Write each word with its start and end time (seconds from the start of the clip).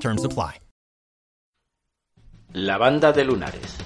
Terms 0.00 0.24
apply. 0.24 0.60
La 2.52 2.78
banda 2.78 3.12
de 3.12 3.24
lunares 3.24 3.76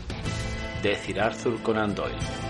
de 0.83 0.95
Sir 0.95 1.21
Arthur 1.21 1.62
Conan 1.62 1.95
Doyle. 1.95 2.50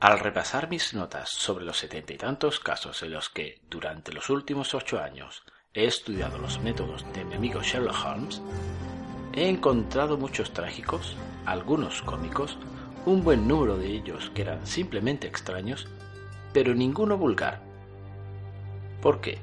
Al 0.00 0.18
repasar 0.18 0.70
mis 0.70 0.94
notas 0.94 1.28
sobre 1.28 1.66
los 1.66 1.76
setenta 1.76 2.14
y 2.14 2.16
tantos 2.16 2.58
casos 2.58 3.02
en 3.02 3.10
los 3.10 3.28
que, 3.28 3.60
durante 3.68 4.14
los 4.14 4.30
últimos 4.30 4.74
ocho 4.74 4.98
años, 4.98 5.42
he 5.74 5.84
estudiado 5.84 6.38
los 6.38 6.58
métodos 6.60 7.04
de 7.12 7.22
mi 7.22 7.34
amigo 7.34 7.60
Sherlock 7.62 8.02
Holmes, 8.02 8.40
he 9.34 9.46
encontrado 9.46 10.16
muchos 10.16 10.54
trágicos, 10.54 11.16
algunos 11.44 12.00
cómicos, 12.00 12.56
un 13.04 13.22
buen 13.22 13.46
número 13.46 13.76
de 13.76 13.88
ellos 13.88 14.30
que 14.34 14.40
eran 14.40 14.66
simplemente 14.66 15.26
extraños, 15.26 15.86
pero 16.54 16.74
ninguno 16.74 17.18
vulgar. 17.18 17.60
¿Por 19.02 19.20
qué? 19.20 19.38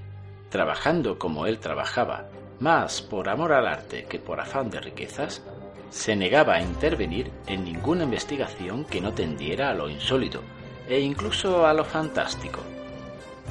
Trabajando 0.49 1.19
como 1.19 1.45
él 1.45 1.59
trabajaba, 1.59 2.29
más 2.59 3.03
por 3.03 3.29
amor 3.29 3.53
al 3.53 3.67
arte 3.67 4.05
que 4.05 4.17
por 4.17 4.39
afán 4.39 4.71
de 4.71 4.79
riquezas, 4.79 5.43
se 5.89 6.15
negaba 6.15 6.55
a 6.55 6.61
intervenir 6.61 7.31
en 7.47 7.63
ninguna 7.63 8.03
investigación 8.03 8.85
que 8.85 9.01
no 9.01 9.13
tendiera 9.13 9.69
a 9.69 9.73
lo 9.73 9.89
insólito 9.89 10.41
e 10.87 10.99
incluso 10.99 11.65
a 11.65 11.73
lo 11.73 11.83
fantástico. 11.83 12.59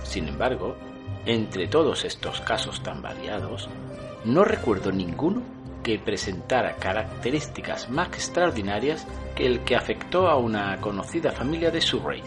Sin 0.02 0.28
embargo, 0.28 0.76
entre 1.24 1.66
todos 1.66 2.04
estos 2.04 2.40
casos 2.40 2.82
tan 2.82 3.02
variados, 3.02 3.68
no 4.24 4.44
recuerdo 4.44 4.92
ninguno 4.92 5.42
que 5.82 5.98
presentara 5.98 6.76
características 6.76 7.90
más 7.90 8.08
extraordinarias 8.08 9.06
que 9.34 9.46
el 9.46 9.60
que 9.60 9.76
afectó 9.76 10.28
a 10.28 10.36
una 10.36 10.80
conocida 10.80 11.32
familia 11.32 11.70
de 11.70 11.80
Surrey, 11.80 12.22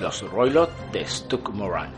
los 0.00 0.22
Roylott 0.30 0.70
de 0.92 1.06
Stuck 1.06 1.50
Moran. 1.50 1.92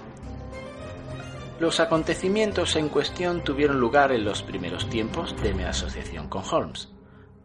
Los 1.61 1.79
acontecimientos 1.79 2.75
en 2.77 2.89
cuestión 2.89 3.45
tuvieron 3.45 3.79
lugar 3.79 4.13
en 4.13 4.25
los 4.25 4.43
primeros 4.43 4.89
tiempos 4.89 5.37
de 5.43 5.55
mi 5.55 5.63
asociación 5.63 6.29
con 6.29 6.43
Holmes 6.51 6.89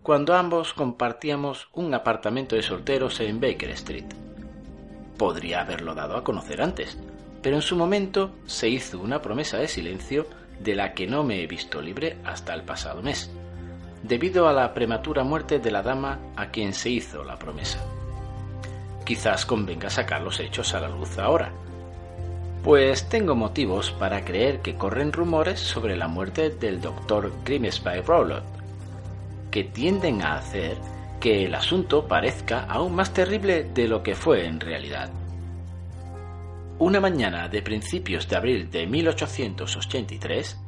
cuando 0.07 0.37
ambos 0.37 0.73
compartíamos 0.73 1.67
un 1.73 1.93
apartamento 1.93 2.55
de 2.55 2.61
solteros 2.61 3.19
en 3.19 3.41
Baker 3.41 3.71
Street. 3.71 4.05
Podría 5.17 5.59
haberlo 5.59 5.95
dado 5.95 6.15
a 6.15 6.23
conocer 6.23 6.61
antes, 6.61 6.97
pero 7.41 7.57
en 7.57 7.61
su 7.61 7.75
momento 7.75 8.31
se 8.45 8.69
hizo 8.69 9.01
una 9.01 9.21
promesa 9.21 9.57
de 9.57 9.67
silencio 9.67 10.25
de 10.61 10.75
la 10.75 10.93
que 10.93 11.07
no 11.07 11.25
me 11.25 11.43
he 11.43 11.47
visto 11.47 11.81
libre 11.81 12.15
hasta 12.23 12.53
el 12.53 12.63
pasado 12.63 13.03
mes, 13.03 13.29
debido 14.01 14.47
a 14.47 14.53
la 14.53 14.73
prematura 14.73 15.25
muerte 15.25 15.59
de 15.59 15.71
la 15.71 15.81
dama 15.83 16.19
a 16.37 16.51
quien 16.51 16.73
se 16.73 16.89
hizo 16.89 17.25
la 17.25 17.37
promesa. 17.37 17.83
Quizás 19.03 19.45
convenga 19.45 19.89
sacar 19.89 20.21
los 20.21 20.39
hechos 20.39 20.73
a 20.73 20.79
la 20.79 20.87
luz 20.87 21.17
ahora, 21.17 21.51
pues 22.63 23.09
tengo 23.09 23.35
motivos 23.35 23.91
para 23.91 24.23
creer 24.23 24.61
que 24.61 24.77
corren 24.77 25.11
rumores 25.11 25.59
sobre 25.59 25.97
la 25.97 26.07
muerte 26.07 26.49
del 26.49 26.79
doctor 26.79 27.29
Grimsby 27.43 27.99
Rowlett, 28.05 28.56
que 29.57 29.63
tienden 29.63 30.21
a 30.21 30.35
hacer 30.35 30.77
que 31.19 31.43
el 31.43 31.55
asunto 31.55 32.07
parezca 32.07 32.65
aún 32.65 32.93
más 32.93 33.11
terrible 33.11 33.63
de 33.63 33.87
lo 33.87 34.03
que 34.03 34.13
fue 34.13 34.45
en 34.45 34.59
realidad. 34.59 35.09
Una 36.77 36.99
mañana 36.99 37.49
de 37.49 37.63
principios 37.63 38.29
de 38.29 38.35
abril 38.35 38.69
de 38.69 38.85
1883, 38.85 40.61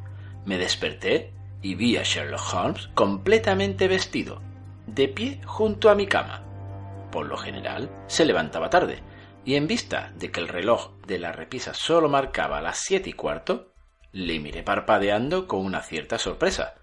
me 0.45 0.57
desperté 0.57 1.31
y 1.61 1.75
vi 1.75 1.97
a 1.97 2.01
Sherlock 2.01 2.51
Holmes 2.51 2.89
completamente 2.95 3.87
vestido, 3.87 4.41
de 4.87 5.07
pie 5.07 5.39
junto 5.45 5.91
a 5.91 5.95
mi 5.95 6.07
cama. 6.07 6.41
Por 7.11 7.27
lo 7.27 7.37
general, 7.37 7.91
se 8.07 8.25
levantaba 8.25 8.71
tarde, 8.71 9.03
y 9.45 9.53
en 9.53 9.67
vista 9.67 10.11
de 10.15 10.31
que 10.31 10.39
el 10.39 10.47
reloj 10.47 10.93
de 11.05 11.19
la 11.19 11.31
repisa 11.31 11.75
solo 11.75 12.09
marcaba 12.09 12.59
las 12.59 12.79
siete 12.79 13.11
y 13.11 13.13
cuarto, 13.13 13.71
le 14.13 14.39
miré 14.39 14.63
parpadeando 14.63 15.45
con 15.45 15.63
una 15.63 15.83
cierta 15.83 16.17
sorpresa, 16.17 16.73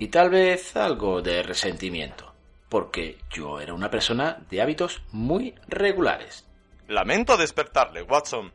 y 0.00 0.08
tal 0.08 0.30
vez 0.30 0.74
algo 0.76 1.20
de 1.20 1.42
resentimiento, 1.42 2.34
porque 2.70 3.18
yo 3.28 3.60
era 3.60 3.74
una 3.74 3.90
persona 3.90 4.38
de 4.48 4.62
hábitos 4.62 5.02
muy 5.12 5.54
regulares. 5.68 6.46
Lamento 6.88 7.36
despertarle, 7.36 8.02
Watson, 8.02 8.50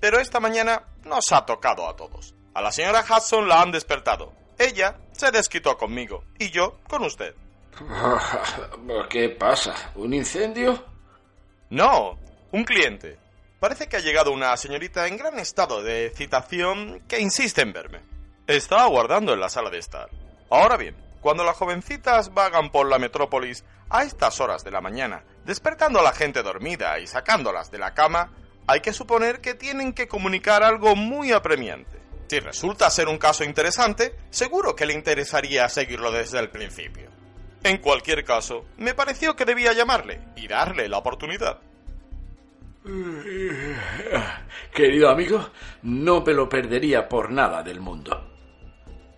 pero 0.00 0.18
esta 0.18 0.40
mañana 0.40 0.82
nos 1.04 1.30
ha 1.30 1.46
tocado 1.46 1.88
a 1.88 1.94
todos. 1.94 2.34
A 2.54 2.60
la 2.60 2.72
señora 2.72 3.04
Hudson 3.08 3.48
la 3.48 3.62
han 3.62 3.70
despertado. 3.70 4.32
Ella 4.58 4.98
se 5.12 5.30
desquitó 5.30 5.78
conmigo 5.78 6.24
y 6.40 6.50
yo 6.50 6.80
con 6.88 7.04
usted. 7.04 7.36
¿Qué 9.08 9.28
pasa? 9.28 9.92
¿Un 9.94 10.12
incendio? 10.12 10.84
No, 11.70 12.18
un 12.50 12.64
cliente. 12.64 13.16
Parece 13.60 13.88
que 13.88 13.96
ha 13.96 14.00
llegado 14.00 14.32
una 14.32 14.56
señorita 14.56 15.06
en 15.06 15.16
gran 15.16 15.38
estado 15.38 15.84
de 15.84 16.06
excitación 16.06 17.04
que 17.06 17.20
insiste 17.20 17.62
en 17.62 17.72
verme. 17.72 18.00
Está 18.48 18.82
aguardando 18.82 19.32
en 19.32 19.38
la 19.38 19.48
sala 19.48 19.70
de 19.70 19.78
estar. 19.78 20.10
Ahora 20.50 20.76
bien, 20.76 20.96
cuando 21.20 21.44
las 21.44 21.56
jovencitas 21.56 22.34
vagan 22.34 22.70
por 22.70 22.88
la 22.88 22.98
metrópolis 22.98 23.64
a 23.88 24.02
estas 24.02 24.40
horas 24.40 24.64
de 24.64 24.72
la 24.72 24.80
mañana, 24.80 25.22
despertando 25.44 26.00
a 26.00 26.02
la 26.02 26.12
gente 26.12 26.42
dormida 26.42 26.98
y 26.98 27.06
sacándolas 27.06 27.70
de 27.70 27.78
la 27.78 27.94
cama, 27.94 28.32
hay 28.66 28.80
que 28.80 28.92
suponer 28.92 29.40
que 29.40 29.54
tienen 29.54 29.92
que 29.92 30.08
comunicar 30.08 30.64
algo 30.64 30.96
muy 30.96 31.30
apremiante. 31.32 32.00
Si 32.28 32.40
resulta 32.40 32.90
ser 32.90 33.08
un 33.08 33.18
caso 33.18 33.44
interesante, 33.44 34.16
seguro 34.30 34.74
que 34.74 34.86
le 34.86 34.94
interesaría 34.94 35.68
seguirlo 35.68 36.10
desde 36.10 36.38
el 36.38 36.50
principio. 36.50 37.10
En 37.62 37.78
cualquier 37.78 38.24
caso, 38.24 38.64
me 38.76 38.94
pareció 38.94 39.36
que 39.36 39.44
debía 39.44 39.72
llamarle 39.72 40.20
y 40.36 40.48
darle 40.48 40.88
la 40.88 40.98
oportunidad. 40.98 41.60
Querido 44.72 45.10
amigo, 45.10 45.50
no 45.82 46.22
me 46.22 46.32
lo 46.32 46.48
perdería 46.48 47.08
por 47.08 47.30
nada 47.30 47.62
del 47.62 47.80
mundo. 47.80 48.29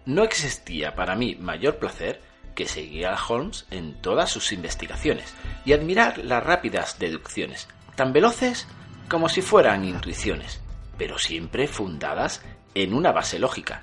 No 0.04 0.24
existía 0.24 0.96
para 0.96 1.14
mí 1.14 1.36
mayor 1.36 1.76
placer 1.76 2.20
que 2.54 2.66
seguir 2.66 3.06
a 3.06 3.16
Holmes 3.16 3.66
en 3.70 3.94
todas 3.94 4.30
sus 4.30 4.52
investigaciones 4.52 5.32
y 5.64 5.72
admirar 5.72 6.18
las 6.18 6.42
rápidas 6.42 6.98
deducciones, 6.98 7.68
tan 7.94 8.12
veloces 8.12 8.66
como 9.08 9.28
si 9.28 9.42
fueran 9.42 9.84
intuiciones, 9.84 10.60
pero 10.98 11.18
siempre 11.18 11.68
fundadas 11.68 12.42
en 12.74 12.94
una 12.94 13.12
base 13.12 13.38
lógica, 13.38 13.82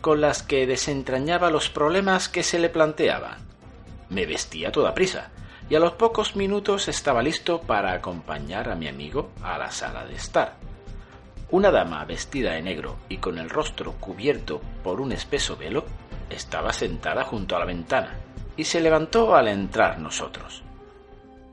con 0.00 0.20
las 0.20 0.42
que 0.42 0.66
desentrañaba 0.66 1.50
los 1.50 1.68
problemas 1.68 2.28
que 2.28 2.42
se 2.42 2.58
le 2.58 2.68
planteaban. 2.68 3.38
Me 4.08 4.26
vestía 4.26 4.72
toda 4.72 4.94
prisa, 4.94 5.30
y 5.68 5.76
a 5.76 5.80
los 5.80 5.92
pocos 5.92 6.34
minutos 6.34 6.88
estaba 6.88 7.22
listo 7.22 7.60
para 7.60 7.92
acompañar 7.92 8.68
a 8.70 8.74
mi 8.74 8.88
amigo 8.88 9.30
a 9.42 9.56
la 9.56 9.70
sala 9.70 10.04
de 10.04 10.16
estar. 10.16 10.56
Una 11.52 11.72
dama 11.72 12.04
vestida 12.04 12.52
de 12.52 12.62
negro 12.62 12.98
y 13.08 13.16
con 13.16 13.36
el 13.36 13.50
rostro 13.50 13.94
cubierto 13.94 14.60
por 14.84 15.00
un 15.00 15.10
espeso 15.10 15.56
velo 15.56 15.84
estaba 16.30 16.72
sentada 16.72 17.24
junto 17.24 17.56
a 17.56 17.58
la 17.58 17.64
ventana 17.64 18.16
y 18.56 18.64
se 18.64 18.80
levantó 18.80 19.34
al 19.34 19.48
entrar 19.48 19.98
nosotros. 19.98 20.62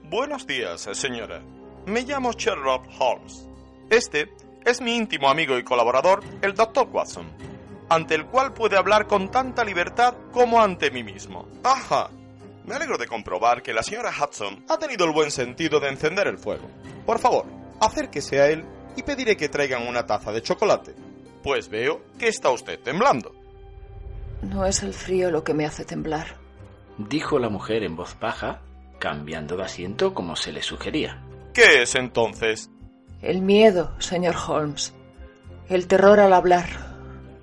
Buenos 0.03 0.45
días, 0.45 0.88
señora. 0.94 1.41
Me 1.88 2.03
llamo 2.03 2.31
Sherlock 2.33 2.85
Holmes. 2.99 3.47
Este 3.89 4.31
es 4.63 4.81
mi 4.81 4.95
íntimo 4.95 5.29
amigo 5.29 5.57
y 5.57 5.63
colaborador, 5.63 6.23
el 6.43 6.53
Dr. 6.53 6.89
Watson, 6.91 7.25
ante 7.89 8.13
el 8.13 8.27
cual 8.27 8.53
puede 8.53 8.77
hablar 8.77 9.07
con 9.07 9.31
tanta 9.31 9.65
libertad 9.65 10.13
como 10.31 10.61
ante 10.61 10.91
mí 10.91 11.03
mismo. 11.03 11.47
Ajá. 11.63 12.11
Me 12.65 12.75
alegro 12.75 13.00
de 13.00 13.07
comprobar 13.07 13.63
que 13.63 13.73
la 13.73 13.81
señora 13.81 14.11
Hudson 14.11 14.63
ha 14.69 14.77
tenido 14.77 15.05
el 15.05 15.11
buen 15.11 15.31
sentido 15.31 15.79
de 15.79 15.89
encender 15.89 16.27
el 16.27 16.38
fuego. 16.38 16.69
Por 17.05 17.17
favor, 17.17 17.45
acérquese 17.79 18.41
a 18.41 18.50
él 18.50 18.63
y 18.97 19.03
pediré 19.03 19.38
que 19.38 19.47
traigan 19.47 19.88
una 19.88 20.05
taza 20.05 20.33
de 20.33 20.41
chocolate. 20.41 20.95
Pues 21.44 21.69
veo 21.69 22.01
que 22.19 22.27
está 22.27 22.49
usted 22.49 22.79
temblando. 22.79 23.33
No 24.41 24.65
es 24.65 24.83
el 24.83 24.94
frío 24.94 25.31
lo 25.31 25.44
que 25.44 25.53
me 25.53 25.65
hace 25.65 25.85
temblar. 25.85 26.35
dijo 26.97 27.39
la 27.39 27.49
mujer 27.49 27.83
en 27.83 27.95
voz 27.95 28.17
baja, 28.19 28.61
cambiando 28.99 29.55
de 29.55 29.63
asiento 29.63 30.13
como 30.13 30.35
se 30.35 30.51
le 30.51 30.61
sugería. 30.61 31.23
¿Qué 31.53 31.83
es 31.83 31.95
entonces? 31.95 32.69
El 33.21 33.41
miedo, 33.41 33.94
señor 33.99 34.35
Holmes. 34.35 34.94
El 35.69 35.88
terror 35.88 36.19
al 36.19 36.33
hablar. 36.33 36.65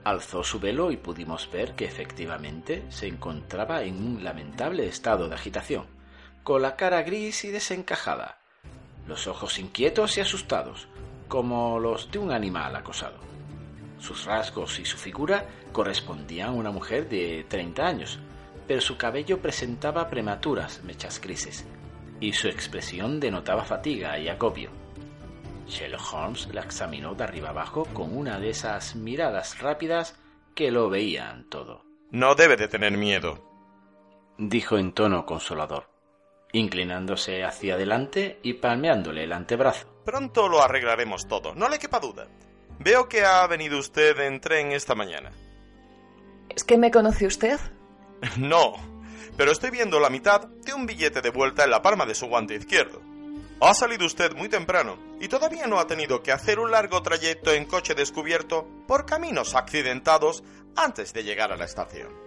Alzó 0.05 0.43
su 0.43 0.61
velo 0.61 0.91
y 0.91 0.97
pudimos 0.97 1.51
ver 1.51 1.75
que 1.75 1.85
efectivamente 1.85 2.85
se 2.91 3.07
encontraba 3.07 3.83
en 3.83 3.97
un 3.97 4.25
lamentable 4.25 4.87
estado 4.87 5.29
de 5.29 5.35
agitación, 5.35 5.87
con 6.43 6.63
la 6.63 6.77
cara 6.77 7.03
gris 7.03 7.45
y 7.45 7.51
desencajada, 7.51 8.39
los 9.07 9.27
ojos 9.27 9.59
inquietos 9.59 10.19
y 10.19 10.21
asustados, 10.21 10.89
como 11.35 11.81
los 11.81 12.13
de 12.13 12.21
un 12.21 12.31
animal 12.31 12.77
acosado. 12.77 13.17
Sus 13.99 14.25
rasgos 14.25 14.79
y 14.79 14.85
su 14.85 14.97
figura 14.97 15.49
correspondían 15.73 16.51
a 16.51 16.53
una 16.53 16.71
mujer 16.71 17.09
de 17.09 17.45
30 17.49 17.85
años, 17.85 18.21
pero 18.69 18.81
su 18.81 18.97
cabello 18.97 19.43
presentaba 19.43 20.09
prematuras 20.09 20.85
mechas 20.85 21.21
grises, 21.21 21.67
y 22.21 22.35
su 22.35 22.47
expresión 22.47 23.19
denotaba 23.19 23.65
fatiga 23.65 24.17
y 24.17 24.29
agobio. 24.29 24.71
Sherlock 25.67 26.15
Holmes 26.15 26.49
la 26.55 26.61
examinó 26.61 27.17
de 27.17 27.25
arriba 27.25 27.49
abajo 27.49 27.85
con 27.93 28.17
una 28.17 28.39
de 28.39 28.51
esas 28.51 28.95
miradas 28.95 29.59
rápidas 29.59 30.17
que 30.55 30.71
lo 30.71 30.89
veían 30.89 31.51
todo. 31.51 31.85
No 32.13 32.37
debe 32.37 32.57
de 32.57 32.69
tener 32.69 32.97
miedo, 32.97 33.43
dijo 34.39 34.79
en 34.79 34.93
tono 34.93 35.27
consolador, 35.27 35.91
inclinándose 36.55 37.45
hacia 37.45 37.75
adelante 37.75 38.39
y 38.43 38.55
palmeándole 38.55 39.25
el 39.25 39.33
antebrazo. 39.33 39.87
Pronto 40.05 40.49
lo 40.49 40.63
arreglaremos 40.63 41.27
todo, 41.29 41.55
no 41.55 41.69
le 41.69 41.79
quepa 41.79 42.01
duda. 42.01 42.29
Veo 42.79 43.09
que 43.09 43.25
ha 43.25 43.47
venido 43.47 43.79
usted 43.79 44.19
en 44.21 44.41
tren 44.41 44.73
esta 44.73 44.95
mañana. 44.95 45.31
¿Es 46.49 46.65
que 46.65 46.79
me 46.79 46.91
conoce 46.91 47.27
usted? 47.27 47.59
No, 48.39 48.75
pero 49.37 49.53
estoy 49.53 49.71
viendo 49.71 50.01
la 50.01 50.09
mitad 50.09 50.47
de 50.47 50.73
un 50.73 50.87
billete 50.87 51.21
de 51.21 51.29
vuelta 51.29 51.65
en 51.65 51.71
la 51.71 51.83
palma 51.83 52.07
de 52.07 52.15
su 52.15 52.27
guante 52.27 52.55
izquierdo. 52.55 53.03
Ha 53.61 53.75
salido 53.75 54.07
usted 54.07 54.35
muy 54.35 54.49
temprano 54.49 54.97
y 55.21 55.29
todavía 55.29 55.67
no 55.67 55.79
ha 55.79 55.87
tenido 55.87 56.23
que 56.23 56.33
hacer 56.33 56.59
un 56.59 56.71
largo 56.71 57.03
trayecto 57.03 57.53
en 57.53 57.67
coche 57.67 57.95
descubierto 57.95 58.67
por 58.87 59.05
caminos 59.05 59.55
accidentados 59.55 60.43
antes 60.77 61.13
de 61.13 61.25
llegar 61.25 61.53
a 61.53 61.57
la 61.57 61.65
estación. 61.65 62.24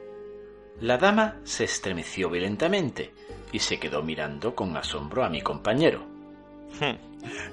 La 0.82 0.98
dama 0.98 1.40
se 1.44 1.64
estremeció 1.64 2.30
violentamente 2.30 3.14
y 3.52 3.60
se 3.60 3.80
quedó 3.80 4.04
mirando 4.04 4.54
con 4.54 4.78
asombro 4.78 5.24
a 5.24 5.30
mi 5.30 5.42
compañero. 5.42 6.06
Hmm, 6.80 6.98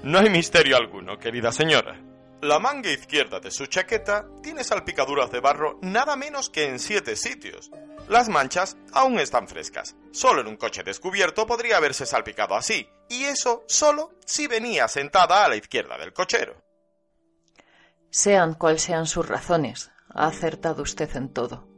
no 0.03 0.19
hay 0.19 0.29
misterio 0.29 0.77
alguno, 0.77 1.17
querida 1.17 1.51
señora. 1.51 1.99
La 2.41 2.59
manga 2.59 2.91
izquierda 2.91 3.39
de 3.39 3.49
su 3.49 3.65
chaqueta 3.65 4.27
tiene 4.43 4.63
salpicaduras 4.63 5.31
de 5.31 5.39
barro 5.39 5.79
nada 5.81 6.15
menos 6.15 6.51
que 6.51 6.65
en 6.65 6.77
siete 6.77 7.15
sitios. 7.15 7.71
Las 8.07 8.29
manchas 8.29 8.77
aún 8.93 9.19
están 9.19 9.47
frescas. 9.47 9.95
Solo 10.11 10.41
en 10.41 10.47
un 10.47 10.57
coche 10.57 10.83
descubierto 10.83 11.47
podría 11.47 11.77
haberse 11.77 12.05
salpicado 12.05 12.55
así, 12.55 12.87
y 13.09 13.23
eso 13.23 13.63
solo 13.67 14.11
si 14.25 14.45
venía 14.45 14.87
sentada 14.87 15.43
a 15.43 15.49
la 15.49 15.55
izquierda 15.55 15.97
del 15.97 16.13
cochero. 16.13 16.61
Sean 18.11 18.53
cuales 18.53 18.83
sean 18.83 19.07
sus 19.07 19.27
razones, 19.27 19.89
ha 20.09 20.27
acertado 20.27 20.83
usted 20.83 21.09
en 21.15 21.33
todo. 21.33 21.74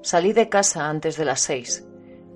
Salí 0.00 0.32
de 0.32 0.48
casa 0.48 0.88
antes 0.88 1.16
de 1.16 1.24
las 1.24 1.40
seis. 1.40 1.84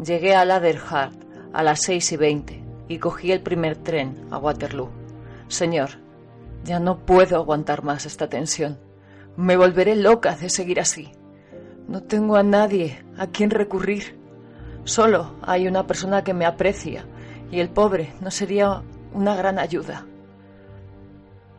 Llegué 0.05 0.35
a 0.35 0.44
Ladderhart 0.44 1.14
a 1.53 1.62
las 1.62 1.82
seis 1.82 2.11
y 2.12 2.17
veinte 2.17 2.62
y 2.88 2.99
cogí 2.99 3.31
el 3.31 3.41
primer 3.41 3.76
tren 3.76 4.26
a 4.31 4.38
Waterloo. 4.38 4.91
Señor, 5.47 5.91
ya 6.64 6.81
no 6.81 7.06
puedo 7.06 7.37
aguantar 7.37 7.85
más 7.85 8.05
esta 8.05 8.29
tensión. 8.29 8.79
Me 9.37 9.56
volveré 9.56 9.94
loca 9.94 10.35
de 10.35 10.50
seguir 10.50 10.81
así. 10.81 11.12
No 11.87 12.03
tengo 12.03 12.37
a 12.37 12.43
nadie 12.43 13.05
a 13.17 13.29
quien 13.29 13.50
recurrir. 13.50 14.19
Solo 14.85 15.37
hay 15.43 15.69
una 15.69 15.87
persona 15.87 16.25
que 16.25 16.35
me 16.35 16.47
aprecia 16.47 17.06
y 17.50 17.61
el 17.61 17.69
pobre 17.69 18.12
no 18.20 18.31
sería 18.31 18.82
una 19.12 19.37
gran 19.37 19.59
ayuda. 19.59 20.06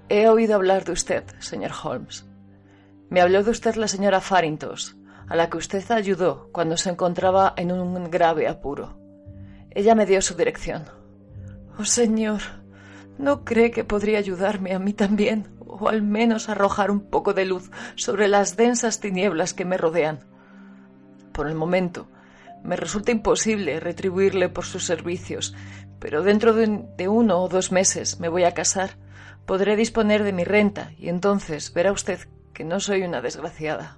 He 0.09 0.27
oído 0.27 0.55
hablar 0.55 0.83
de 0.83 0.91
usted, 0.91 1.23
señor 1.39 1.71
Holmes. 1.81 2.25
Me 3.09 3.21
habló 3.21 3.41
de 3.43 3.51
usted 3.51 3.75
la 3.75 3.87
señora 3.87 4.19
Farintos, 4.19 4.97
a 5.33 5.35
la 5.35 5.49
que 5.49 5.57
usted 5.57 5.83
ayudó 5.89 6.49
cuando 6.51 6.77
se 6.77 6.91
encontraba 6.91 7.55
en 7.57 7.71
un 7.71 8.11
grave 8.11 8.47
apuro. 8.47 8.99
Ella 9.71 9.95
me 9.95 10.05
dio 10.05 10.21
su 10.21 10.35
dirección. 10.35 10.83
Oh, 11.79 11.85
señor, 11.85 12.41
¿no 13.17 13.43
cree 13.43 13.71
que 13.71 13.83
podría 13.83 14.19
ayudarme 14.19 14.75
a 14.75 14.79
mí 14.79 14.93
también? 14.93 15.47
o 15.65 15.89
al 15.89 16.03
menos 16.03 16.49
arrojar 16.49 16.91
un 16.91 16.99
poco 17.09 17.33
de 17.33 17.45
luz 17.45 17.71
sobre 17.95 18.27
las 18.27 18.55
densas 18.55 18.99
tinieblas 18.99 19.55
que 19.55 19.65
me 19.65 19.75
rodean. 19.75 20.19
Por 21.31 21.47
el 21.47 21.55
momento, 21.55 22.07
me 22.63 22.75
resulta 22.75 23.11
imposible 23.11 23.79
retribuirle 23.79 24.49
por 24.49 24.65
sus 24.65 24.85
servicios, 24.85 25.55
pero 25.97 26.21
dentro 26.21 26.53
de, 26.53 27.07
uno 27.07 27.41
o 27.41 27.49
dos 27.49 27.71
meses 27.71 28.19
me 28.19 28.29
voy 28.29 28.43
a 28.43 28.53
casar. 28.53 28.99
Podré 29.47 29.75
disponer 29.75 30.23
de 30.23 30.31
mi 30.31 30.43
renta 30.43 30.91
y 30.95 31.09
entonces 31.09 31.73
verá 31.73 31.91
usted 31.91 32.19
que 32.53 32.63
no 32.63 32.79
soy 32.79 33.01
una 33.01 33.21
desgraciada. 33.21 33.97